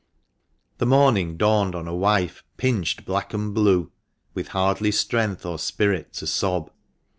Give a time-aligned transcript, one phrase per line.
[0.79, 3.91] The morning dawned on a wife pinched black and blue,
[4.33, 6.71] with hardly strength or spirit to sob.